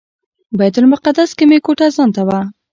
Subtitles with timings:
[0.59, 2.39] بیت المقدس کې مې کوټه ځانته وه.